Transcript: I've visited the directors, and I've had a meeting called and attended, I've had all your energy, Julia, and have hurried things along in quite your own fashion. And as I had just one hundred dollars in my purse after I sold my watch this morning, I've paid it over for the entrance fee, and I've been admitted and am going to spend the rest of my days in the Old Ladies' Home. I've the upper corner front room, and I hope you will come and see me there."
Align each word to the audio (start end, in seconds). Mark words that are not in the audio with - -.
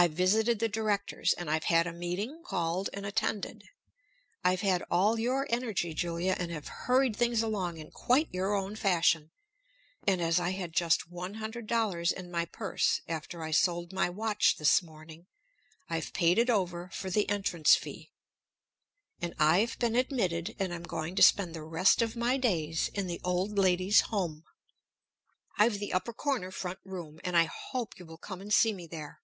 I've 0.00 0.12
visited 0.12 0.60
the 0.60 0.68
directors, 0.68 1.32
and 1.32 1.50
I've 1.50 1.64
had 1.64 1.88
a 1.88 1.92
meeting 1.92 2.44
called 2.46 2.88
and 2.92 3.04
attended, 3.04 3.64
I've 4.44 4.60
had 4.60 4.84
all 4.92 5.18
your 5.18 5.44
energy, 5.50 5.92
Julia, 5.92 6.36
and 6.38 6.52
have 6.52 6.68
hurried 6.68 7.16
things 7.16 7.42
along 7.42 7.78
in 7.78 7.90
quite 7.90 8.28
your 8.32 8.54
own 8.54 8.76
fashion. 8.76 9.32
And 10.06 10.20
as 10.22 10.38
I 10.38 10.50
had 10.50 10.72
just 10.72 11.10
one 11.10 11.34
hundred 11.34 11.66
dollars 11.66 12.12
in 12.12 12.30
my 12.30 12.44
purse 12.44 13.00
after 13.08 13.42
I 13.42 13.50
sold 13.50 13.92
my 13.92 14.08
watch 14.08 14.56
this 14.56 14.80
morning, 14.84 15.26
I've 15.90 16.12
paid 16.12 16.38
it 16.38 16.48
over 16.48 16.90
for 16.92 17.10
the 17.10 17.28
entrance 17.28 17.74
fee, 17.74 18.12
and 19.20 19.34
I've 19.36 19.76
been 19.80 19.96
admitted 19.96 20.54
and 20.60 20.72
am 20.72 20.84
going 20.84 21.16
to 21.16 21.22
spend 21.22 21.54
the 21.54 21.64
rest 21.64 22.02
of 22.02 22.14
my 22.14 22.36
days 22.36 22.86
in 22.94 23.08
the 23.08 23.20
Old 23.24 23.58
Ladies' 23.58 24.02
Home. 24.02 24.44
I've 25.56 25.80
the 25.80 25.92
upper 25.92 26.12
corner 26.12 26.52
front 26.52 26.78
room, 26.84 27.18
and 27.24 27.36
I 27.36 27.46
hope 27.52 27.98
you 27.98 28.06
will 28.06 28.16
come 28.16 28.40
and 28.40 28.54
see 28.54 28.72
me 28.72 28.86
there." 28.86 29.22